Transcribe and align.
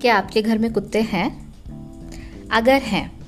क्या 0.00 0.16
आपके 0.16 0.42
घर 0.42 0.58
में 0.58 0.72
कुत्ते 0.72 1.00
हैं? 1.02 1.54
अगर 2.52 2.82
हैं 2.82 3.18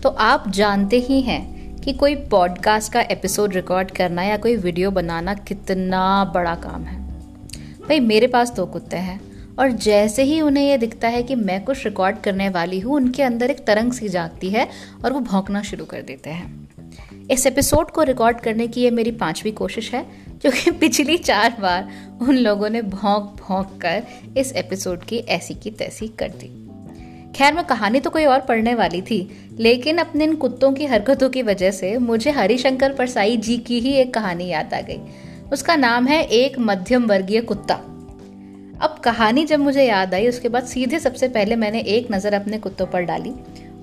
तो 0.00 0.08
आप 0.08 0.44
जानते 0.48 0.98
ही 0.98 1.20
हैं 1.20 1.76
कि 1.76 1.92
कोई 1.92 2.14
पॉडकास्ट 2.14 2.92
का 2.92 3.00
एपिसोड 3.00 3.54
रिकॉर्ड 3.54 3.90
करना 3.90 4.22
या 4.22 4.36
कोई 4.36 4.56
वीडियो 4.56 4.90
बनाना 4.90 5.34
कितना 5.34 6.24
बड़ा 6.34 6.54
काम 6.54 6.84
है। 6.84 7.00
भाई, 7.80 8.00
मेरे 8.00 8.26
पास 8.26 8.50
दो 8.50 8.66
कुत्ते 8.66 8.96
हैं 8.96 9.20
और 9.58 9.70
जैसे 9.70 10.22
ही 10.22 10.40
उन्हें 10.40 10.64
यह 10.64 10.76
दिखता 10.76 11.08
है 11.08 11.22
कि 11.22 11.34
मैं 11.34 11.64
कुछ 11.64 11.84
रिकॉर्ड 11.84 12.16
करने 12.18 12.48
वाली 12.48 12.80
हूँ, 12.80 12.94
उनके 12.94 13.22
अंदर 13.22 13.50
एक 13.50 13.66
तरंग 13.66 13.92
सी 13.92 14.08
जागती 14.08 14.50
है 14.50 14.68
और 15.04 15.12
वो 15.12 15.20
भौंकना 15.20 15.62
शुरू 15.62 15.84
कर 15.84 16.02
देते 16.02 16.30
हैं। 16.30 16.68
इस 17.30 17.46
एपिसोड 17.46 17.90
को 17.90 18.02
रिकॉर्ड 18.02 18.40
करने 18.40 18.66
की 18.68 18.80
ये 18.80 18.90
मेरी 18.90 19.10
पांचवी 19.10 19.50
कोशिश 19.50 19.94
है 19.94 20.27
जो 20.44 20.50
कि 20.50 20.70
पिछली 20.70 21.16
चार 21.18 21.56
बार 21.60 21.88
उन 22.22 22.36
लोगों 22.36 22.68
ने 22.70 22.82
भौंक 22.82 23.36
भौंक 23.40 23.78
कर 23.82 24.02
इस 24.36 24.52
एपिसोड 24.52 25.04
की 25.04 25.16
ऐसी 25.16 25.54
की 25.54 25.70
तैसी 25.70 26.08
कर 26.08 26.28
दी। 26.30 26.48
खैर, 27.36 27.54
मैं 27.54 27.64
कहानी 27.64 28.00
तो 28.00 28.10
कोई 28.10 28.24
और 28.24 28.40
पढ़ने 28.40 28.74
वाली 28.74 29.00
थी, 29.02 29.18
लेकिन 29.58 29.98
अपने 29.98 30.24
इन 30.24 30.34
कुत्तों 30.36 30.72
की 30.72 30.86
हरकतों 30.86 31.28
की 31.30 31.42
वजह 31.42 31.70
से 31.70 31.96
मुझे 31.98 32.30
हरिशंकर 32.30 32.92
परसाई 32.92 33.36
जी 33.36 33.56
की 33.58 33.80
ही 33.80 33.92
एक 33.94 34.12
कहानी 34.14 34.46
याद 34.46 34.74
आ 34.74 34.80
गई। 34.80 35.00
उसका 35.52 35.76
नाम 35.76 36.06
है 36.06 36.22
एक 36.24 36.58
मध्यम 36.58 37.06
वर्गीय 37.06 37.40
कुत्ता। 37.40 37.74
अब 38.80 39.00
कहानी 39.04 39.44
जब 39.44 39.60
मुझे 39.60 39.84
याद 39.84 40.14
आई, 40.14 40.28
उसके 40.28 40.48
बाद 40.48 40.64
सीधे 40.64 40.98
सबसे 40.98 41.28
पहले 41.28 41.56
मैंने 41.56 41.80
एक 41.80 42.12
नज़र 42.12 42.34
अपने 42.34 42.58
कुत्तों 42.58 42.86
पर 42.86 43.02
डाली 43.02 43.32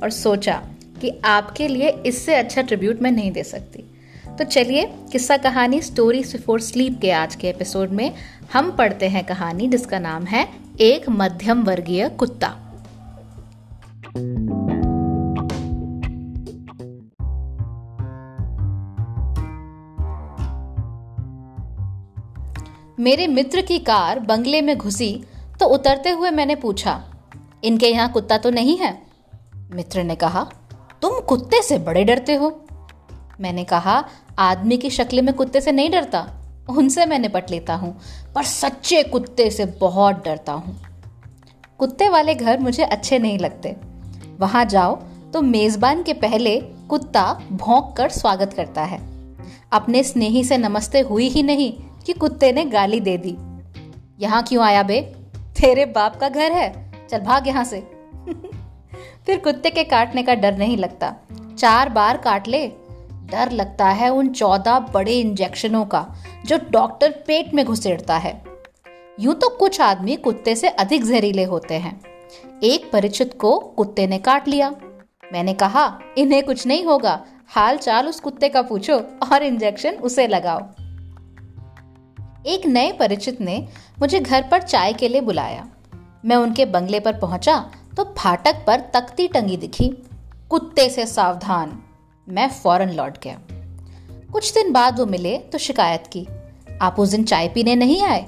और 0.04 0.10
सोचा 0.10 0.62
कि 1.02 1.12
आपके 1.26 1.68
लिए 1.68 1.90
इससे 2.06 2.36
अच्छा 2.36 2.62
ट्रिब्यूट 2.62 3.02
मैं 3.02 3.12
नहीं 3.12 3.32
दे 3.32 3.44
सकती। 3.44 3.84
तो 4.36 4.44
चलिए 4.44 4.86
किस्सा 5.12 5.36
कहानी 5.38 5.82
स्टोरी 5.82 6.20
बिफोर 6.22 6.62
स्लीप 6.62 6.98
के 7.02 7.12
आज 7.12 7.36
के 7.36 7.48
एपिसोड 7.50 7.90
में 7.90 8.14
हम 8.54 8.72
पढ़ते 8.72 9.08
हैं 9.10 9.24
कहानी 9.24 9.68
जिसका 9.68 10.00
नाम 10.00 10.24
है 10.24 10.48
एक 10.80 11.06
मध्यम 11.10 11.64
वर्गीय 11.64 12.08
कुत्ता। 12.10 12.50
मेरे 23.00 23.28
मित्र 23.28 23.62
की 23.62 23.80
कार 23.80 24.20
बंगले 24.20 24.62
में 24.62 24.78
घुसी 24.78 25.14
तो 25.60 25.66
उतरते 25.66 26.10
हुए 26.10 26.32
मैंने 26.32 26.56
पूछा, 26.56 27.00
इनके 27.64 27.88
यहाँ 27.88 28.12
कुत्ता 28.12 28.38
तो 28.38 28.50
नहीं 28.50 28.78
है? 28.78 28.94
मित्र 29.74 30.04
ने 30.04 30.16
कहा, 30.16 30.44
तुम 31.02 31.20
कुत्ते 31.20 31.62
से 31.62 31.80
बड़े 31.80 32.04
डरते 32.04 32.36
हो। 32.36 32.62
मैंने 33.42 33.64
कहा 33.64 33.98
आदमी 34.40 34.78
की 34.78 34.90
शक्ल 34.90 35.22
में 35.22 35.34
कुत्ते 35.34 35.62
से 35.62 35.72
नहीं 35.72 35.90
डरता। 35.90 36.28
उनसे 36.70 37.06
मैं 37.06 37.20
निपट 37.20 37.52
लेता 37.52 37.76
हूँ, 37.76 38.00
पर 38.36 38.44
सच्चे 38.44 39.04
कुत्ते 39.04 39.50
से 39.52 39.66
बहुत 39.66 40.26
डरता 40.26 40.54
हूँ। 40.54 40.82
कुत्ते 41.78 42.10
वाले 42.10 42.36
घर 42.36 42.60
मुझे 42.60 42.84
अच्छे 42.84 43.20
नहीं 43.20 43.40
लगते। 43.40 43.76
वहाँ 44.40 44.66
जाओ 44.66 44.96
तो 45.34 45.42
मेजबान 45.42 46.04
के 46.04 46.14
पहले 46.14 46.60
कुत्ता 46.62 47.42
भौंक 47.52 47.94
कर 47.98 48.10
स्वागत 48.10 48.54
करता 48.54 48.82
है। 48.82 49.00
अपने 49.72 50.04
स्नेही 50.04 50.44
से 50.44 50.58
नमस्ते 50.58 51.00
हुई 51.00 51.28
ही 51.28 51.44
नहीं 51.44 51.74
कि 52.06 52.14
कुत्ते 52.14 52.52
ने 52.52 52.66
गाली 52.66 53.00
दे 53.00 53.18
दी। 53.18 53.38
यहाँ 54.20 54.44
क्यों 54.44 54.64
आया 54.64 54.84
बे? 54.84 55.02
तेरे 55.62 55.86
बाप 55.86 56.16
का 56.16 56.30
घर 56.30 56.52
है। 56.52 56.92
चल 57.10 57.20
भाग 57.20 57.48
यहाँ 57.48 57.64
से। 57.64 57.80
फिर 59.26 59.38
कुत्ते 59.38 59.70
के 59.70 59.84
काटने 59.84 60.24
का 60.24 60.34
डर 60.34 60.58
नहीं 60.58 60.78
लगता। 60.78 61.16
चार 61.58 61.90
बार 61.90 62.18
काट 62.18 62.48
ले 62.48 62.72
डर 63.32 63.52
लगता 63.52 63.86
है 63.86 64.10
उन 64.10 64.30
चौदह 64.30 64.80
बड़े 64.80 65.20
इंजेक्शनों 65.20 65.86
का, 65.86 66.16
जो 66.46 66.60
डॉक्टर 66.72 67.12
पेट 67.28 67.54
में 67.54 67.66
घुसेड़ता 67.66 68.18
है। 68.18 68.44
यूँ 69.20 69.36
तो 69.36 69.50
कुछ 69.50 69.82
आदमी 69.82 70.16
कुत्ते 70.16 70.56
से 70.56 70.68
अधिक 70.68 71.06
जहरीले 71.06 71.44
होते 71.44 71.74
हैं। 71.74 72.02
एक 72.64 72.92
परिचित 72.92 73.38
को 73.42 73.60
कुत्ते 73.60 74.08
ने 74.08 74.18
काट 74.18 74.48
लिया। 74.48 74.70
मैंने 75.34 75.54
कहा, 75.54 76.00
इन्हें 76.18 76.44
कुछ 76.44 76.68
नहीं 76.68 76.84
होगा। 76.84 77.26
हाल 77.48 77.78
चाल 77.78 78.08
उस 78.08 78.20
कुत्ते 78.20 78.50
का 78.50 78.62
पूछो 78.62 78.96
और 79.32 79.44
इंजेक्शन 79.44 79.94
उसे 79.94 80.28
लगाओ। 80.28 80.60
एक 82.46 82.66
नए 82.66 82.92
परिचित 82.92 83.42
ने 83.42 83.68
मुझे 84.00 84.20
घर 84.20 84.48
पर 84.52 84.62
चाय 84.62 84.94
के 84.94 85.08
लिए 85.08 85.22
बुलाया। 85.22 85.68
मैं 86.26 86.36
उनके 86.36 86.66
बंगले 86.66 87.00
पर 87.00 87.20
पहुँचा 87.20 87.58
तो 87.98 88.04
फाटक 88.18 88.64
पर 88.68 88.80
तख्ती 88.94 89.28
टंगी 89.28 89.58
दिखी। 89.58 89.88
कुत्ते 90.50 90.90
से 90.90 91.06
सावधान। 91.06 91.84
मैं 92.30 92.48
फ़ौरन 92.50 92.90
लौट 92.90 93.18
गया। 93.24 93.40
कुछ 94.34 94.54
दिन 94.54 94.72
बाद 94.72 95.00
वो 95.00 95.06
मिले 95.06 95.38
तो 95.38 95.58
शिकायत 95.58 96.04
की। 96.08 96.28
आप 96.82 96.96
उस 97.00 97.10
दिन 97.10 97.24
चाय 97.24 97.48
पीने 97.48 97.76
नहीं 97.76 98.02
आए? 98.04 98.26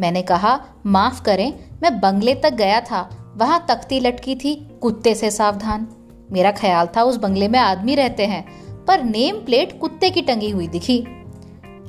मैंने 0.00 0.22
कहा, 0.22 0.60
माफ़ 0.86 1.22
करें, 1.22 1.52
मैं 1.82 2.00
बंगले 2.00 2.34
तक 2.34 2.52
गया 2.52 2.80
था। 2.80 3.34
वहाँ 3.36 3.66
तख्ती 3.68 4.00
लटकी 4.00 4.34
थी 4.34 4.54
कुत्ते 4.82 5.14
से 5.14 5.30
सावधान। 5.30 5.88
मेरा 6.32 6.52
ख्याल 6.52 6.88
था 6.96 7.02
उस 7.02 7.16
बंगले 7.16 7.48
में 7.48 7.58
आदमी 7.58 7.94
रहते 7.94 8.26
हैं, 8.26 8.44
पर 8.84 9.02
नेम 9.02 9.36
प्लेट 9.36 9.80
कुत्ते 9.80 10.10
की 10.10 10.22
टंगी 10.22 10.50
हुई 10.50 10.68
दिखी। 10.68 10.98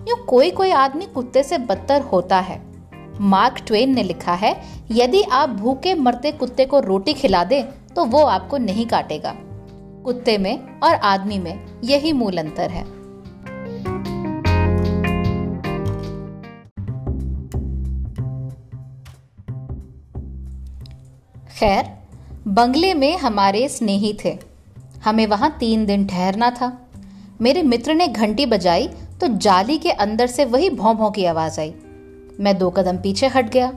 यूँ 0.10 0.26
कोई 0.26 0.52
कोई 0.52 0.72
आदमी 0.72 1.06
कुत्ते 1.06 1.44
से 1.44 1.58
बदतर 1.58 2.02
होता 2.02 2.40
है। 2.40 2.62
मार्क 3.22 3.64
ट्वेन 3.68 3.96
ने 3.96 4.04
लिखा 4.04 4.34
है, 4.34 4.64
यदि 4.92 5.22
आप 5.22 5.50
भूखे 5.50 5.94
मरते 5.94 6.32
कुत्ते 6.32 6.66
को 6.66 6.80
रोटी 6.80 7.14
खिला 7.14 7.44
दे 7.44 7.64
तो 7.96 8.06
वो 8.06 8.24
आपको 8.26 8.58
नहीं 8.58 8.86
काटेगा। 8.86 9.36
कुत्ते 10.04 10.38
में 10.38 10.80
और 10.80 10.96
आदमी 10.96 11.40
में 11.40 11.82
यही 11.84 12.14
मूल 12.14 12.38
अंतर 12.38 12.70
है। 12.70 12.84
खैर, 21.60 21.86
बंगले 22.48 22.94
में 22.94 23.18
हमारे 23.18 23.70
स्नेही 23.70 24.18
थे। 24.26 24.38
हमें 25.06 25.28
वहाँ 25.28 25.58
तीन 25.60 25.86
दिन 25.86 26.08
ठहरना 26.08 26.50
था। 26.50 26.88
मेरे 27.42 27.64
मित्र 27.64 27.94
ने 27.94 28.08
घंटी 28.08 28.46
बजाई 28.46 28.88
तो 29.22 29.28
जाली 29.28 29.78
के 29.78 29.92
अंदर 29.92 30.28
से 30.28 30.46
वही 30.46 30.70
भौं 30.70 30.96
भौं 30.96 31.12
की 31.12 31.26
आवाज़ 31.26 31.60
आई। 31.60 31.74
मैं 32.40 32.58
दो 32.58 32.70
कदम 32.70 32.98
पीछे 32.98 33.28
हट 33.28 33.50
गया। 33.50 33.74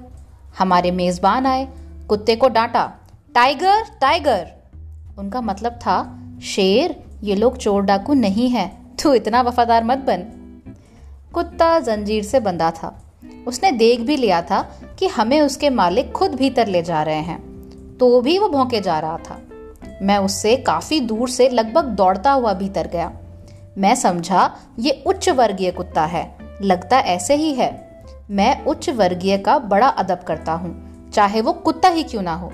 हमारे 0.58 0.90
मेजबान 0.90 1.46
आए, 1.46 1.68
कुत्ते 2.08 2.36
को 2.36 2.48
डांटा, 2.48 2.92
टाइगर 3.34 3.82
टाइगर! 4.00 4.55
उनका 5.16 5.40
मतलब 5.40 5.72
था, 5.72 5.96
शेर, 6.44 6.94
ये 7.22 7.34
लोग 7.34 7.56
चोर 7.56 7.82
डाकू 7.82 8.14
नहीं 8.14 8.48
है, 8.50 8.70
तू 9.02 9.12
इतना 9.14 9.40
वफादार 9.42 9.84
मत 9.84 9.98
बन। 9.98 10.24
कुत्ता 11.34 11.78
जंजीर 11.80 12.24
से 12.24 12.40
बंधा 12.40 12.70
था। 12.72 12.92
उसने 13.46 13.70
देख 13.72 14.00
भी 14.00 14.16
लिया 14.16 14.40
था 14.42 14.60
कि 14.98 15.06
हमें 15.06 15.40
उसके 15.40 15.70
मालिक 15.70 16.12
खुद 16.12 16.34
भीतर 16.34 16.66
ले 16.66 16.82
जा 16.82 17.02
रहे 17.02 17.20
हैं 17.20 17.38
तो 17.98 18.20
भी 18.20 18.38
वो 18.38 18.48
भौंके 18.48 18.80
जा 18.80 18.98
रहा 19.00 19.16
था। 19.18 19.40
मैं 20.02 20.18
उससे 20.18 20.56
काफ़ी 20.56 21.00
दूर 21.00 21.28
से 21.28 21.48
लगभग 21.48 21.84
दौड़ता 21.96 22.32
हुआ 22.32 22.52
भीतर 22.52 22.86
गया। 22.86 23.12
मैं 23.78 23.94
समझा, 23.94 24.50
ये 24.78 25.02
उच्च 25.06 25.28
वर्गीय 25.28 25.70
कुत्ता 25.70 26.04
है, 26.04 26.24
लगता 26.62 26.98
ऐसे 26.98 27.34
ही 27.34 27.52
है। 27.54 27.70
मैं 28.30 28.64
उच्च 28.64 28.88
वर्गीय 28.90 29.38
का 29.38 29.58
बड़ा 29.58 29.88
अदब 29.88 30.22
करता 30.22 30.52
हूँ, 30.52 31.10
चाहे 31.10 31.40
वो 31.40 31.52
कुत्ता 31.52 31.88
ही 31.88 32.02
क्यों 32.02 32.22
ना 32.22 32.34
हो। 32.34 32.52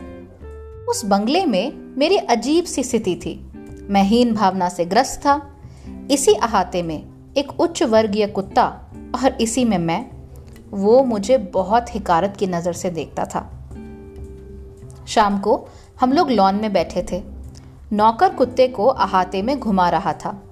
उस 0.88 1.04
बंगले 1.04 1.46
में 1.46 1.94
मेरी 1.98 2.16
अजीब 2.16 2.64
सी 2.64 2.82
स्थिति 2.82 3.16
थी। 3.16 3.52
मैं 3.90 4.02
हीन 4.02 4.34
भावना 4.34 4.68
से 4.68 4.84
ग्रस्त 4.84 5.20
था। 5.20 5.56
इसी 6.10 6.34
अहाते 6.34 6.82
में 6.82 7.04
एक 7.36 7.60
उच्च 7.60 7.82
वर्गीय 7.82 8.26
कुत्ता 8.26 8.64
और 9.14 9.36
इसी 9.40 9.64
में 9.64 9.78
मैं, 9.78 10.10
वो 10.70 11.04
मुझे 11.04 11.38
बहुत 11.38 11.94
हिकारत 11.94 12.36
की 12.36 12.46
नज़र 12.46 12.72
से 12.72 12.90
देखता 12.90 13.24
था। 13.24 13.68
शाम 15.06 15.38
को 15.38 15.68
हम 16.00 16.12
लोग 16.12 16.30
लॉन 16.30 16.54
में 16.54 16.72
बैठे 16.72 17.06
थे। 17.12 17.22
नौकर 17.92 18.34
कुत्ते 18.34 18.68
को 18.68 18.86
अहाते 18.86 19.42
में 19.42 19.60
घुमा 19.60 19.88
रहा 19.88 20.12
था। 20.12 20.42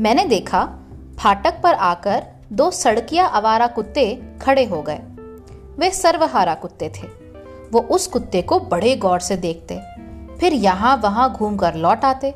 मैंने 0.00 0.24
देखा, 0.24 0.78
फाटक 1.18 1.60
पर 1.62 1.74
आकर 1.74 2.24
दो 2.52 2.70
सड़किया 2.70 3.26
आवारा 3.26 3.66
कुत्ते 3.66 4.22
खड़े 4.42 4.64
हो 4.64 4.82
गए। 4.82 4.98
वे 5.78 5.90
सर्वहारा 5.90 6.54
कुत्ते 6.54 6.88
थे। 6.88 7.17
वो 7.72 7.80
उस 7.80 8.06
कुत्ते 8.06 8.42
को 8.42 8.60
बड़े 8.60 8.96
गौर 8.96 9.20
से 9.20 9.36
देखते। 9.36 9.80
फिर 10.40 10.52
यहाँ 10.52 10.96
वहाँ 10.96 11.32
घूमकर 11.32 11.74
लौट 11.74 12.04
आते 12.04 12.30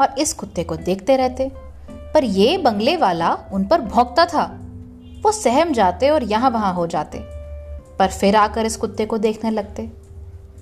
और 0.00 0.14
इस 0.18 0.32
कुत्ते 0.32 0.64
को 0.64 0.76
देखते 0.76 1.16
रहते। 1.16 1.52
पर 1.90 2.24
ये 2.24 2.58
बंगले 2.58 2.96
वाला 2.96 3.38
उन 3.52 3.64
पर 3.64 3.80
भौंकता 3.80 4.24
था। 4.24 4.60
वो 5.22 5.32
सहम 5.32 5.72
जाते 5.72 6.10
और 6.10 6.24
यहाँ 6.24 6.50
वहाँ 6.50 6.74
हो 6.74 6.86
जाते। 6.86 7.18
पर 7.98 8.08
फिर 8.08 8.36
आकर 8.36 8.66
इस 8.66 8.76
कुत्ते 8.76 9.06
को 9.06 9.18
देखने 9.18 9.50
लगते। 9.50 9.92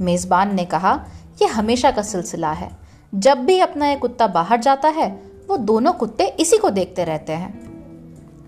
मेजबान 0.00 0.54
ने 0.54 0.64
कहा 0.64 1.04
यह 1.42 1.58
हमेशा 1.58 1.90
का 1.90 2.02
सिलसिला 2.02 2.52
है। 2.52 2.70
जब 3.14 3.38
भी 3.38 3.60
अपना 3.60 3.88
एक 3.88 3.98
कुत्ता 3.98 4.26
बाहर 4.26 4.60
जाता 4.60 4.88
है, 4.88 5.22
वो 5.48 5.56
दोनों 5.56 5.92
कुत्ते 5.92 6.26
इसी 6.26 6.56
को 6.56 6.70
देखते 6.70 7.04
रहते 7.04 7.32
हैं। 7.32 7.66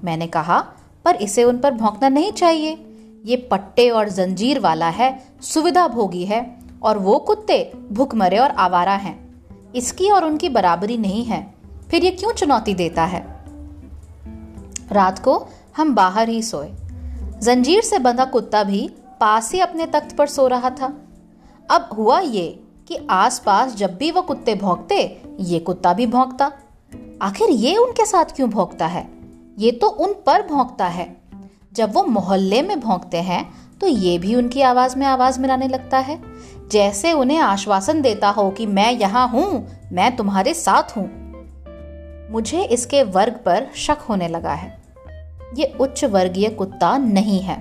मैंने 0.04 0.26
कहा, 0.26 0.66
पर 1.04 1.14
इसे 1.16 1.44
उन 1.44 1.58
पर 1.58 1.70
भौंकना 1.70 2.08
नहीं 2.08 2.32
चाहिए। 2.32 2.87
ये 3.24 3.36
पट्टे 3.36 3.90
और 3.90 4.08
जंजीर 4.08 4.60
वाला 4.60 4.88
है, 4.88 5.24
सुविधा 5.40 5.88
भोगी 5.88 6.24
है 6.24 6.58
और 6.82 6.98
वो 6.98 7.18
कुत्ते 7.18 7.72
भूखमरे 7.92 8.38
और 8.38 8.50
आवारा 8.50 8.94
हैं। 8.94 9.28
इसकी 9.74 10.10
और 10.10 10.24
उनकी 10.24 10.48
बराबरी 10.48 10.96
नहीं 10.96 11.24
है। 11.24 11.54
फिर 11.90 12.04
ये 12.04 12.10
क्यों 12.10 12.32
चुनौती 12.32 12.74
देता 12.74 13.04
है? 13.04 13.44
रात 14.92 15.18
को 15.18 15.46
हम 15.76 15.94
बाहर 15.94 16.28
ही 16.28 16.42
सोए। 16.42 16.72
जंजीर 17.42 17.82
से 17.82 17.98
बंधा 17.98 18.24
कुत्ता 18.24 18.62
भी 18.62 18.90
पास 19.20 19.52
ही 19.52 19.60
अपने 19.60 19.86
तख्त 19.86 20.16
पर 20.16 20.26
सो 20.26 20.46
रहा 20.46 20.70
था। 20.70 20.94
अब 21.70 21.88
हुआ 21.96 22.20
ये 22.20 22.60
कि 22.88 23.06
आसपास 23.10 23.74
जब 23.74 23.96
भी 23.96 24.10
वो 24.10 24.22
कुत्ते 24.22 24.54
भौंकते, 24.54 25.22
ये 25.40 25.58
कुत्ता 25.58 25.92
भी 25.92 26.06
भौंकता। 26.06 26.52
आखिर 27.22 27.50
ये 27.50 27.76
उनके 27.76 28.06
साथ 28.06 28.24
क्यों 28.24 28.50
भौंकता 28.50 28.86
है? 28.86 29.10
ये 29.58 29.70
तो 29.70 29.86
उन 29.86 30.12
पर 30.12 30.46
भौंकता 30.46 30.86
है। 30.86 31.16
जब 31.72 31.92
वो 31.94 32.02
मोहल्ले 32.04 32.62
में 32.62 32.80
भोंकते 32.80 33.16
हैं 33.16 33.44
तो 33.80 33.86
ये 33.86 34.18
भी 34.18 34.34
उनकी 34.34 34.60
आवाज़ 34.60 34.96
में 34.98 35.06
आवाज़ 35.06 35.40
मिलाने 35.40 35.68
लगता 35.68 35.98
है। 35.98 36.18
जैसे 36.70 37.12
उन्हें 37.12 37.38
आश्वासन 37.38 38.00
देता 38.02 38.28
हो 38.28 38.50
कि 38.50 38.66
मैं 38.66 38.90
यहाँ 38.92 39.28
हूँ, 39.28 39.68
मैं 39.92 40.16
तुम्हारे 40.16 40.54
साथ 40.54 40.96
हूँ। 40.96 41.06
मुझे 42.30 42.62
इसके 42.62 43.02
वर्ग 43.02 43.32
पर 43.32 43.68
शक 43.74 43.98
होने 44.08 44.28
लगा 44.28 44.52
है। 44.52 44.82
ये 45.58 45.72
उच्च 45.80 46.04
वर्गीय 46.04 46.48
कुत्ता 46.48 46.96
नहीं 46.98 47.40
है। 47.40 47.56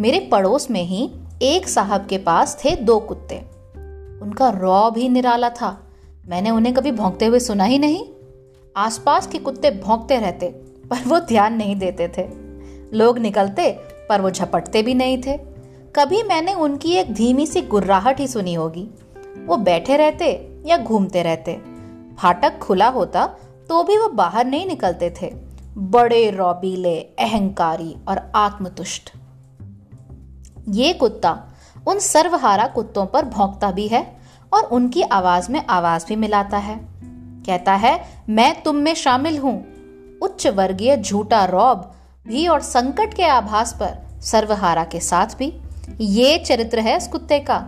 मेरे 0.00 0.18
पड़ोस 0.32 0.70
में 0.70 0.82
ही 0.82 1.10
एक 1.42 1.68
साहब 1.68 2.06
के 2.06 2.18
पास 2.18 2.58
थे 2.64 2.76
दो 2.76 2.98
कुत्ते। 3.00 3.38
उनका 4.22 4.48
रौ 4.50 4.90
भी 4.90 5.08
निराला 5.08 5.50
था। 5.50 5.78
मैंने 6.28 6.50
उन्हें 6.50 6.74
कभी 6.74 6.92
भोंकते 6.92 7.26
हुए 7.26 7.38
सुना 7.38 7.64
ही 7.64 7.78
नहीं। 7.78 8.04
आसपास 8.76 9.26
के 9.26 9.38
कुत्ते 9.38 9.70
भोंकते 9.70 10.18
रहते, 10.18 10.48
पर 10.90 11.08
वो 11.08 11.18
ध्यान 11.20 11.54
नहीं 11.54 11.76
देते 11.76 12.08
थे। 12.08 12.43
लोग 12.92 13.18
निकलते, 13.18 13.78
पर 14.08 14.20
वो 14.20 14.30
झपटते 14.30 14.82
भी 14.82 14.94
नहीं 14.94 15.22
थे। 15.22 15.36
कभी 15.96 16.22
मैंने 16.22 16.54
उनकी 16.54 16.92
एक 16.92 17.14
धीमी 17.14 17.46
सी 17.46 17.60
गुर्राहट 17.60 18.20
ही 18.20 18.26
सुनी 18.26 18.54
होगी। 18.54 18.88
वो 19.46 19.56
बैठे 19.56 19.96
रहते 19.96 20.58
या 20.66 20.78
घूमते 20.78 21.22
रहते। 21.22 21.60
फाटक 22.18 22.58
खुला 22.58 22.88
होता 22.88 23.26
तो 23.68 23.82
भी 23.82 23.98
वो 23.98 24.08
बाहर 24.08 24.46
नहीं 24.46 24.66
निकलते 24.66 25.14
थे। 25.22 25.34
बड़े 25.76 26.30
रौबीले, 26.30 27.00
अहंकारी 27.00 27.96
और 28.08 28.32
आत्मतुष्ट। 28.36 29.12
ये 30.68 30.92
कुत्ता 30.92 31.48
उन 31.86 31.98
सर्वहारा 31.98 32.66
कुत्तों 32.66 33.06
पर 33.06 33.24
भौंकता 33.24 33.70
भी 33.70 33.88
है 33.88 34.16
और 34.52 34.62
उनकी 34.62 35.02
आवाज़ 35.02 35.52
में 35.52 35.66
आवाज़ 35.66 36.06
भी 36.08 36.16
मिलाता 36.16 36.58
है। 36.58 36.80
कहता 37.46 37.74
है, 37.74 38.04
मैं 38.28 38.62
तुम 38.62 38.76
में 38.76 38.94
शामिल 38.94 39.38
हूँ। 39.38 39.66
उच्च 40.22 40.46
वर्गीय 40.46 40.96
झूठा 40.96 41.44
रौब 41.44 41.93
भी 42.28 42.46
और 42.48 42.60
संकट 42.60 43.14
के 43.14 43.24
आभास 43.24 43.72
पर 43.72 44.20
सर्वहारा 44.20 44.84
के 44.84 45.00
साथ 45.00 45.26
भी। 45.26 45.52
ये 46.00 46.38
चरित्र 46.38 46.78
है 46.78 46.96
इस 46.96 47.08
कुत्ते 47.08 47.38
का। 47.40 47.64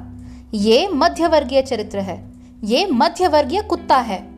ये 0.54 0.88
मध्य 0.88 1.28
वर्गीय 1.28 1.62
चरित्र 1.62 1.98
है। 1.98 2.32
ये 2.64 2.86
मध्य 2.86 3.28
वर्गीय 3.28 3.62
कुत्ता 3.62 3.96
है। 3.96 4.28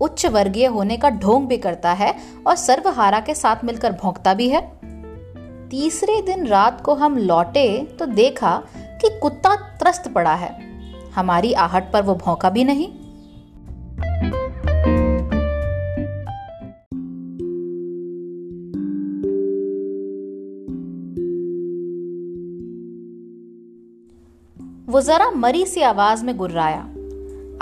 उच्च 0.00 0.26
वर्गीय 0.26 0.66
होने 0.66 0.96
का 0.96 1.10
ढोंग 1.10 1.46
भी 1.46 1.56
करता 1.56 1.92
है 1.92 2.14
और 2.46 2.56
सर्वहारा 2.56 3.20
के 3.20 3.34
साथ 3.34 3.64
मिलकर 3.64 3.92
भोंकता 3.92 4.34
भी 4.34 4.48
है। 4.48 4.80
तीसरे 5.68 6.22
दिन 6.22 6.46
रात 6.46 6.80
को 6.80 6.94
हम 6.94 7.18
लौटे 7.18 7.84
तो 7.98 8.06
देखा 8.06 8.62
कि 8.76 9.18
कुत्ता 9.22 9.56
त्रस्त 9.56 10.08
पड़ा 10.08 10.34
है। 10.34 10.60
हमारी 11.14 11.52
आहट 11.52 11.92
पर 11.92 12.02
वो 12.02 12.14
भौंका 12.14 12.50
भी 12.50 12.64
नहीं। 12.64 12.99
वो 24.90 25.00
जरा 25.00 25.30
मरी 25.30 25.66
सी 25.66 25.82
आवाज़ 25.82 26.24
में 26.24 26.36
गुर्राया। 26.36 26.88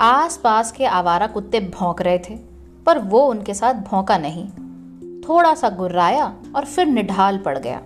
आसपास 0.01 0.71
के 0.71 0.85
आवारा 0.85 1.27
कुत्ते 1.27 1.59
भौंक 1.59 2.01
रहे 2.01 2.17
थे, 2.17 2.35
पर 2.85 2.99
वो 2.99 3.27
उनके 3.27 3.53
साथ 3.53 3.73
भौंका 3.73 4.17
नहीं। 4.17 4.49
थोड़ा 5.21 5.53
सा 5.55 5.69
गुर्राया 5.69 6.35
और 6.55 6.65
फिर 6.65 6.85
निढाल 6.85 7.37
पड़ 7.37 7.57
गया। 7.57 7.81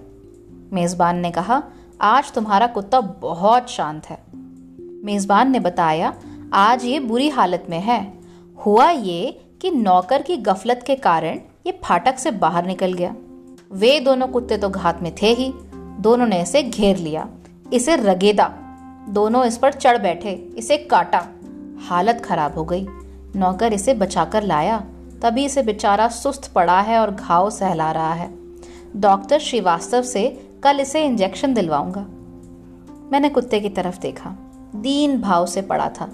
मेजबान 0.74 1.18
ने 1.18 1.32
कहा, 1.32 1.64
आज 2.02 2.32
तुम्हारा 2.32 2.68
कुत्ता 2.68 3.02
बहुत 3.02 3.70
शांत 3.70 4.06
है। 4.06 4.24
मेजबान 5.06 5.52
ने 5.52 5.60
बताया, 5.60 6.14
आज 6.54 6.86
ये 6.86 7.00
बुरी 7.00 7.30
हालत 7.30 7.68
में 7.70 7.80
है। 7.80 8.14
हुआ 8.66 8.90
ये 8.90 9.46
कि 9.62 9.72
नौकर 9.72 10.22
की 10.22 10.38
गफलत 10.38 10.84
के 10.88 10.96
कारण 10.96 11.40
ये 11.68 11.80
फाटक 11.84 12.20
से 12.20 12.32
बाहर 12.32 12.66
निकल 12.66 12.94
गया। 12.94 13.16
वे 13.72 14.00
दोनों 14.00 14.28
कुत्ते 14.28 14.58
तो 14.58 14.70
घात 14.70 15.02
में 15.02 15.16
थे 15.22 15.28
ही। 15.28 15.54
दोनों 16.00 16.28
ने 16.28 16.42
इसे 16.42 16.64
घेर 16.64 16.98
लिया। 16.98 17.30
इसे 17.74 17.96
रगेदा 17.96 18.60
दोनों 19.10 19.46
इस 19.46 19.58
पर 19.58 19.74
चढ़ 19.74 19.98
बैठे, 19.98 20.32
इसे 20.58 20.78
काटा। 20.78 21.28
हालत 21.88 22.22
खराब 22.26 22.54
हो 22.54 22.64
गई। 22.64 22.88
नौकर 23.36 23.74
इसे 23.74 23.94
बचाकर 23.94 24.44
लाया। 24.44 24.84
तभी 25.22 25.46
इसे 25.46 25.64
बेचारा 25.64 26.08
सुस्त 26.08 26.52
पड़ा 26.54 26.82
है 26.82 27.00
और 27.00 27.12
घाव 27.12 27.50
सहला 27.50 27.92
रहा 27.92 28.14
है। 28.14 28.34
डॉक्टर 28.96 29.40
श्रीवास्तव 29.40 30.02
से 30.02 30.50
कल 30.64 30.80
इसे 30.80 31.06
इंजेक्शन 31.06 31.54
दिलवाऊँगा। 31.54 32.06
मैंने 33.12 33.30
कुत्ते 33.30 33.60
की 33.60 33.70
तरफ़ 33.70 34.00
देखा। 34.00 34.36
दीन 34.76 35.22
भाव 35.22 35.46
से 35.46 35.62
पड़ा 35.62 35.90
था। 35.90 36.10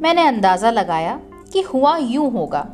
मैंने 0.00 0.26
अंदाज़ा 0.26 0.70
लगाया 0.70 1.20
कि 1.52 1.62
हुआ 1.62 1.96
यूँ 1.96 2.32
होगा। 2.32 2.70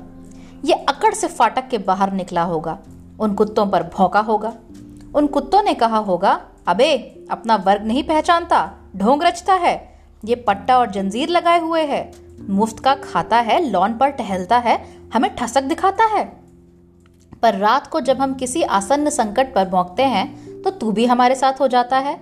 ये 0.65 0.73
अकड़ 0.73 1.15
से 1.15 1.29
फाटक 1.29 1.69
के 1.69 1.79
बाहर 1.79 2.13
निकला 2.13 2.43
होगा। 2.43 2.79
उन 3.21 3.35
कुत्तों 3.35 3.67
पर 3.67 3.83
भौंका 3.83 4.21
होगा। 4.21 4.55
उन 5.15 5.27
कुत्तों 5.27 5.63
ने 5.63 5.75
कहा 5.75 5.99
होगा, 5.99 6.45
अबे, 6.67 6.97
अपना 7.31 7.57
वर्ग 7.57 7.83
नहीं 7.83 8.03
पहचानता। 8.03 8.75
ढोंग 8.99 9.23
रचता 9.23 9.55
है। 9.57 9.77
ये 10.25 10.35
पट्टा 10.37 10.79
और 10.79 10.91
जंजीर 10.91 11.29
लगाए 11.29 11.61
हुए 11.61 11.83
है। 11.83 12.11
मुफ़्त 12.49 12.79
का 12.79 12.95
खाता 12.95 13.39
है, 13.39 13.61
लॉन 13.65 13.93
पर 13.93 14.11
टहलता 14.11 14.59
है, 14.59 14.79
हमें 15.15 15.35
ठसक 15.37 15.63
दिखाता 15.65 16.05
है। 16.07 16.25
पर 17.43 17.55
रात 17.55 17.87
को 17.87 18.01
जब 18.01 18.21
हम 18.21 18.35
किसी 18.35 18.63
आसन्न 18.63 19.11
संकट 19.11 19.55
पर 19.55 19.69
भोंकते 19.69 20.03
हैं 20.05 20.63
तो 20.63 20.71
तू 20.71 20.91
भी 20.93 21.05
हमारे 21.07 21.35
साथ 21.35 21.61
हो 21.61 21.69
जाता 21.69 21.99
है। 21.99 22.19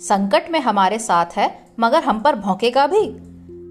संकट 0.00 0.50
में 0.50 0.58
हमारे 0.60 0.98
साथ 0.98 1.36
है, 1.36 1.48
मगर 1.80 2.02
हम 2.04 2.20
पर 2.20 2.36
भौंकेगा 2.36 2.86
भी। 2.86 3.04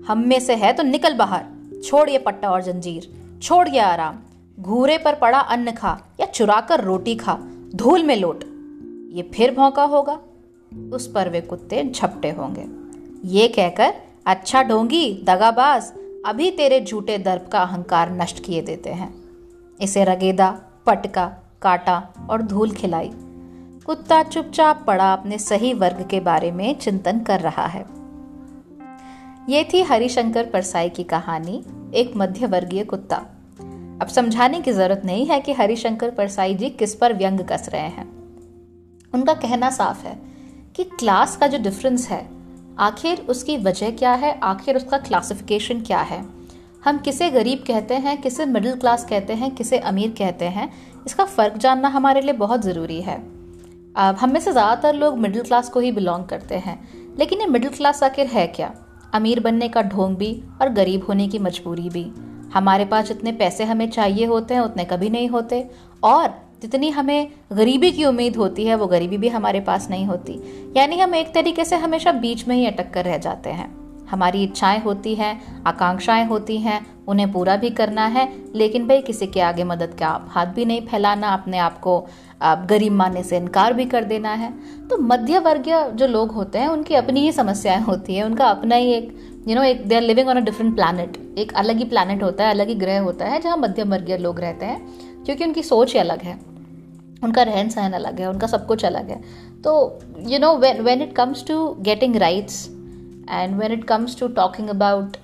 हम 0.07 0.23
में 0.27 0.39
से 0.39 0.55
है 0.55 0.71
तो 0.73 0.83
निकल 0.83 1.13
बाहर, 1.13 1.45
छोड़ 1.83 2.09
ये 2.09 2.17
पट्टा 2.17 2.49
और 2.49 2.61
जंजीर, 2.61 3.09
छोड़ 3.41 3.67
ये 3.69 3.79
आराम। 3.79 4.17
घूरे 4.57 4.97
पर 4.97 5.15
पड़ा 5.15 5.39
अन्न 5.39 5.71
खा 5.71 5.97
या 6.19 6.25
चुरा 6.25 6.59
कर 6.61 6.81
रोटी 6.81 7.15
खा, 7.15 7.37
धूल 7.75 8.03
में 8.03 8.15
लोट, 8.15 8.43
ये 9.11 9.29
फिर 9.33 9.53
भौंका 9.55 9.83
होगा। 9.85 10.19
उस 10.93 11.11
पर 11.11 11.29
वे 11.29 11.41
कुत्ते 11.41 11.83
झपटे 11.83 12.29
होंगे। 12.29 12.65
ये 13.27 13.47
कहकर 13.47 13.93
अच्छा 14.25 14.63
ढोंगी 14.63 15.23
दगाबाज, 15.23 15.91
अभी 16.25 16.51
तेरे 16.51 16.81
झूठे 16.81 17.17
दर्प 17.17 17.49
का 17.51 17.61
अहंकार 17.61 18.11
नष्ट 18.11 18.43
किए 18.43 18.61
देते 18.61 18.89
हैं 18.89 19.13
इसे 19.81 20.03
रगेदा, 20.03 20.49
पटका, 20.85 21.25
काटा 21.61 22.13
और 22.29 22.41
धूल 22.41 22.71
खिलाई। 22.71 23.11
कुत्ता 23.85 24.23
चुपचाप 24.23 24.83
पड़ा 24.87 25.13
अपने 25.13 25.37
सही 25.37 25.73
वर्ग 25.73 26.07
के 26.09 26.19
बारे 26.19 26.51
में 26.51 26.79
चिंतन 26.79 27.19
कर 27.19 27.39
रहा 27.39 27.65
है। 27.65 27.85
ये 29.49 29.63
थी 29.73 29.81
हरिशंकर 29.81 30.45
परसाई 30.45 30.89
की 30.89 31.03
कहानी, 31.03 31.63
एक 31.95 32.13
मध्य 32.17 32.45
वर्गीय 32.45 32.83
कुत्ता। 32.83 33.15
अब 34.01 34.07
समझाने 34.07 34.61
की 34.61 34.71
ज़रूरत 34.71 35.01
नहीं 35.05 35.25
है 35.25 35.39
कि 35.39 35.53
हरिशंकर 35.53 36.11
परसाई 36.11 36.55
जी 36.55 36.69
किस 36.69 36.95
पर 36.95 37.13
व्यंग 37.13 37.39
कस 37.39 37.69
रहे 37.69 37.81
हैं। 37.81 38.07
उनका 39.13 39.33
कहना 39.33 39.69
साफ़ 39.69 40.05
है 40.05 40.26
कि 40.77 40.83
क्लास 40.83 41.35
का 41.37 41.47
जो 41.47 41.57
डिफरेंस 41.57 42.07
है, 42.09 42.27
आखिर 42.79 43.25
उसकी 43.29 43.57
वजह 43.57 43.91
क्या 43.91 44.11
है? 44.13 44.39
आखिर 44.39 44.75
उसका 44.75 44.97
क्लासिफिकेशन 44.97 45.81
क्या 45.81 45.99
है? 45.99 46.23
हम 46.85 46.97
किसे 46.97 47.29
गरीब 47.29 47.63
कहते 47.67 47.95
हैं, 47.95 48.21
किसे 48.21 48.45
मिडिल 48.45 48.75
क्लास 48.75 49.05
कहते 49.05 49.33
हैं, 49.33 49.53
किसे 49.55 49.77
अमीर 49.79 50.13
कहते 50.17 50.45
हैं? 50.45 50.69
इसका 51.07 51.25
फ़र्क 51.25 51.57
जानना 51.57 51.87
हमारे 51.87 52.21
लिए 52.21 52.33
बहुत 52.33 52.61
ज़रूरी 52.61 53.01
है। 53.01 53.17
अब 53.95 54.15
हम 54.15 54.33
में 54.33 54.39
से 54.39 54.51
ज़्यादातर 54.51 54.95
लोग 54.95 55.17
मिडिल 55.17 55.43
क्लास 55.43 55.69
को 55.69 55.79
ही 55.79 55.91
बिलोंग 55.91 56.25
करते 56.25 56.55
हैं, 56.55 56.79
लेकिन 57.19 57.41
ये 57.41 57.47
मिडिल 57.47 57.69
क्लास 57.69 58.03
आखिर 58.03 58.27
है 58.27 58.47
क्या? 58.47 58.73
अमीर 59.13 59.39
बनने 59.39 59.69
का 59.69 59.81
ढोंग 59.81 60.15
भी 60.17 60.33
और 60.61 60.69
गरीब 60.69 61.05
होने 61.05 61.27
की 61.27 61.39
मजबूरी 61.39 61.89
भी। 61.89 62.11
हमारे 62.53 62.85
पास 62.85 63.05
जितने 63.05 63.31
पैसे 63.31 63.63
हमें 63.63 63.89
चाहिए 63.89 64.25
होते 64.25 64.53
हैं, 64.53 64.61
उतने 64.61 64.85
कभी 64.85 65.09
नहीं 65.09 65.29
होते। 65.29 65.69
और 66.03 66.46
जितनी 66.61 66.89
हमें 66.89 67.31
गरीबी 67.53 67.91
की 67.91 68.05
उम्मीद 68.05 68.35
होती 68.35 68.65
है, 68.65 68.75
वो 68.75 68.87
गरीबी 68.87 69.17
भी 69.17 69.27
हमारे 69.27 69.59
पास 69.59 69.89
नहीं 69.89 70.05
होती। 70.05 70.39
यानी 70.77 70.99
हम 70.99 71.15
एक 71.15 71.33
तरीके 71.33 71.65
से 71.65 71.75
हमेशा 71.75 72.11
बीच 72.11 72.47
में 72.47 72.55
ही 72.55 72.65
अटक 72.65 72.91
कर 72.93 73.05
रह 73.05 73.17
जाते 73.17 73.49
हैं। 73.49 73.75
हमारी 74.07 74.43
इच्छाएँ 74.43 74.79
होती 74.79 75.13
हैं, 75.15 75.63
आकांक्षाएँ 75.63 76.25
होती 76.25 76.57
हैं, 76.57 76.85
उन्हें 77.07 77.31
पूरा 77.31 77.55
भी 77.55 77.69
करना 77.69 78.05
है, 78.05 78.27
लेकिन 78.55 78.87
भाई 78.87 79.01
किसी 79.01 79.27
के 79.27 79.41
आगे 79.41 79.63
मदद 79.63 79.95
का 79.99 80.09
हाथ 80.29 80.45
भी 80.45 80.65
नहीं 80.65 80.81
फैलाना, 80.81 81.33
अपने 81.33 81.57
आप 81.57 81.79
को 81.79 81.99
गरीब 82.43 82.93
मानने 82.93 83.23
से 83.23 83.37
इनकार 83.37 83.73
भी 83.73 83.85
कर 83.85 84.03
देना 84.03 84.29
है। 84.29 84.51
तो 84.89 84.97
मध्य 84.97 85.39
वर्गीय 85.39 85.91
जो 85.93 86.07
लोग 86.07 86.31
होते 86.31 86.59
हैं, 86.59 86.67
उनकी 86.67 86.95
अपनी 86.95 87.21
ही 87.21 87.31
समस्याएँ 87.31 87.81
होती 87.81 88.15
हैं, 88.15 88.23
उनका 88.23 88.45
अपना 88.45 88.75
ही 88.75 88.91
एक 88.93 89.15
यू 89.47 89.55
नो 89.55 89.63
एक 89.63 89.87
they 89.87 89.95
are 89.95 90.01
living 90.01 90.29
on 90.29 90.37
a 90.37 90.39
different 90.39 90.75
planet 90.75 91.17
एक 91.37 91.53
अलग 91.53 91.77
ही 91.77 91.85
प्लानट 91.85 92.23
होता 92.23 92.43
है, 92.43 92.49
अलग 92.49 92.67
ही 92.67 92.75
ग्रह 92.75 92.99
होता 92.99 93.25
है, 93.25 93.41
जहाँ 93.41 93.57
मध्यम 93.57 93.91
वर्गीय 93.91 94.17
लोग 94.17 94.39
रहते 94.39 94.65
हैं। 94.65 95.16
क्योंकि 95.27 95.43
उनकी 95.43 95.63
सोच 95.63 95.93
ही 95.93 95.99
अलग 95.99 96.21
है। 96.21 96.39
उनका 97.23 97.43
रहन 97.43 97.69
सहन 97.69 97.93
अलग 97.93 98.19
है, 98.19 98.29
उनका 98.29 98.47
सब 98.47 98.65
कुछ 98.67 98.85
अलग 98.85 99.09
है। 99.09 99.21
तो 99.63 99.99
you 100.27 100.39
know 100.39 100.53
when 100.57 100.81
when 100.81 101.01
it 101.01 101.15
comes 101.15 101.45
to 101.47 101.55
getting 101.81 102.15
rights 102.15 102.67
and 103.29 103.55
when 103.59 103.71
it 103.71 103.83
comes 103.83 104.19
to 104.19 104.27
talking 104.35 104.69
about 104.69 105.17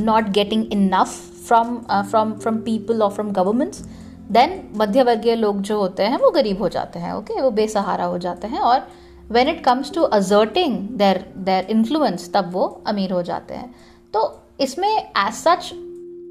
not 0.00 0.28
getting 0.30 0.64
enough 0.72 1.08
from 1.46 1.76
from 2.10 2.32
from 2.32 2.56
people 2.62 3.02
और 3.02 3.10
फ्रॉम 3.10 3.30
गवर्नमेंट्स 3.32 3.82
देन 4.30 4.60
मध्यवर्गीय 4.76 5.34
लोग 5.34 5.60
जो 5.62 5.78
होते 5.80 6.02
हैं, 6.02 6.18
वो 6.18 6.30
गरीब 6.30 6.62
हो 6.62 6.68
जाते 6.68 6.98
हैं 6.98 7.12
ओके 7.12 7.32
okay? 7.32 7.44
वो 7.44 7.50
बेसहारा 7.50 8.04
हो 8.04 8.18
जाते 8.18 8.46
हैं 8.46 8.60
और 8.60 8.86
when 9.30 9.48
it 9.48 9.64
comes 9.64 9.92
to 9.94 10.02
asserting 10.02 10.78
their 10.98 11.24
their 11.38 11.66
influence 11.70 12.30
तब 12.34 12.50
वो 12.52 12.66
अमीर 12.86 13.12
हो 13.12 13.22
जाते 13.22 13.54
हैं। 13.54 13.74
तो 14.14 14.40
इसमें 14.60 14.88
एज 14.88 15.32
सच 15.34 15.70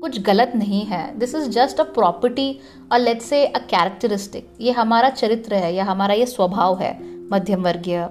कुछ 0.01 0.19
गलत 0.21 0.51
नहीं 0.55 0.83
है। 0.85 1.17
This 1.19 1.33
is 1.35 1.49
just 1.49 1.79
a 1.79 1.83
property 1.83 2.59
और 2.91 2.99
लेट्स 2.99 3.25
से 3.25 3.45
अ 3.45 3.59
कैरेक्टरिस्टिक 3.59 4.49
ये 4.61 4.71
हमारा 4.71 5.09
चरित्र 5.09 5.55
है, 5.55 5.73
या 5.75 5.83
हमारा 5.83 6.13
ये 6.13 6.25
स्वभाव 6.25 6.79
है 6.79 6.97
मध्यम 7.31 7.63
वर्गीय 7.63 8.05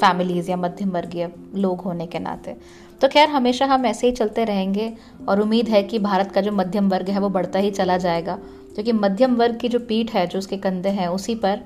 फैमिलीज़ 0.00 0.50
या 0.50 0.56
मध्यम 0.56 0.90
वर्गीय 0.90 1.30
लोग 1.54 1.80
होने 1.80 2.06
के 2.06 2.18
नाते। 2.18 2.56
तो 3.00 3.08
खैर, 3.08 3.28
हमेशा 3.28 3.66
हम 3.66 3.86
ऐसे 3.86 4.06
ही 4.06 4.12
चलते 4.12 4.44
रहेंगे, 4.44 4.92
और 5.28 5.40
उम्मीद 5.40 5.68
है 5.68 5.82
कि 5.82 5.98
भारत 5.98 6.32
का 6.32 6.40
जो 6.40 6.52
मध्यम 6.52 6.88
वर्ग 6.88 7.08
है, 7.10 7.20
वो 7.20 7.28
बढ़ता 7.28 7.58
ही 7.58 7.70
चला 7.70 7.96
जाएगा। 7.96 8.38
क्योंकि 8.74 8.92
मध्यम 8.92 9.34
वर्ग 9.34 9.56
की 9.56 9.68
जो 9.68 9.78
पीठ 9.78 10.12
है, 10.14 10.26
जो 10.26 10.38
उसके 10.38 10.56
कंधे 10.56 10.88
हैं, 10.88 11.08
उसी 11.08 11.34
पर 11.34 11.60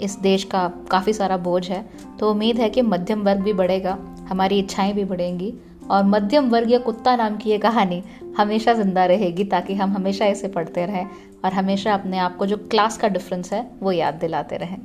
इस 0.00 0.18
देश 0.18 0.44
का 0.44 0.66
काफ़ी 0.90 1.12
सारा 1.12 1.36
बोझ 1.36 1.68
है। 1.70 1.84
तो 2.20 2.30
उम्मीद 2.30 2.58
है 2.58 2.70
कि 2.70 2.82
मध्यम 2.82 3.22
वर्ग 3.22 3.40
भी 3.40 3.52
बढ़ेगा, 3.52 3.98
हमारी 4.28 4.58
इच्छाएँ 4.58 4.92
भी 4.92 5.04
बढ़ेंगी। 5.04 5.52
और 5.90 6.04
मध्यम 6.04 6.48
वर्गीय 6.50 6.78
कुत्ता 6.78 7.16
नाम 7.16 7.36
की 7.36 7.50
ये 7.50 7.58
कहानी 7.58 8.02
हमेशा 8.38 8.72
ज़िंदा 8.72 9.04
रहेगी 9.04 9.44
ताकि 9.44 9.74
हम 9.74 9.92
हमेशा 9.92 10.26
इसे 10.26 10.48
पढ़ते 10.48 10.86
रहें 10.86 11.06
और 11.44 11.52
हमेशा 11.52 11.94
अपने 11.94 12.18
आप 12.18 12.36
को 12.36 12.46
जो 12.46 12.56
क्लास 12.56 12.98
का 12.98 13.08
डिफरेंस 13.08 13.52
है, 13.52 13.70
वो 13.82 13.92
याद 13.92 14.14
दिलाते 14.14 14.56
रहें। 14.56 14.78